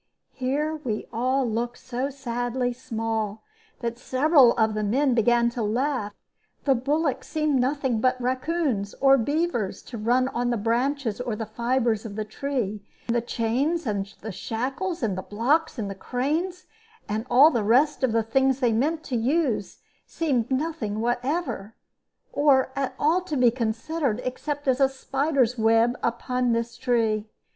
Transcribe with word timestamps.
Here 0.33 0.77
we 0.83 1.05
all 1.13 1.47
looked 1.47 1.77
so 1.77 2.09
sadly 2.09 2.73
small 2.73 3.43
that 3.81 3.99
several 3.99 4.53
of 4.53 4.73
the 4.73 4.81
men 4.81 5.13
began 5.13 5.51
to 5.51 5.61
laugh; 5.61 6.15
the 6.63 6.73
bullocks 6.73 7.27
seemed 7.27 7.59
nothing 7.59 8.01
but 8.01 8.19
raccoons 8.19 8.95
or 8.95 9.15
beavers 9.19 9.83
to 9.83 9.99
run 9.99 10.27
on 10.29 10.49
the 10.49 10.57
branches 10.57 11.21
or 11.21 11.35
the 11.35 11.45
fibres 11.45 12.03
of 12.03 12.15
the 12.15 12.25
tree; 12.25 12.83
and 13.07 13.15
the 13.15 13.21
chains 13.21 13.85
and 13.85 14.15
the 14.21 14.31
shackles, 14.31 15.03
and 15.03 15.15
the 15.15 15.21
blocks 15.21 15.77
and 15.77 15.99
cranes, 15.99 16.65
and 17.07 17.27
all 17.29 17.51
the 17.51 17.63
rest 17.63 18.03
of 18.03 18.11
the 18.11 18.23
things 18.23 18.59
they 18.59 18.73
meant 18.73 19.03
to 19.03 19.15
use, 19.15 19.81
seemed 20.07 20.49
nothing 20.49 20.99
whatever, 20.99 21.75
or 22.33 22.71
at 22.75 22.95
all 22.97 23.21
to 23.21 23.37
be 23.37 23.51
considered, 23.51 24.19
except 24.23 24.67
as 24.67 24.79
a 24.79 24.89
spider's 24.89 25.59
web 25.59 25.95
upon 26.01 26.53
this 26.53 26.75
tree. 26.75 27.29